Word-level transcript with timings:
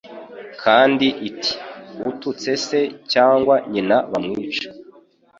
Kandi 0.63 1.07
iti: 1.29 1.51
Ututse 2.09 2.51
se 2.67 2.79
cyangwa 3.11 3.55
nyina 3.71 3.97
bamwice. 4.11 4.67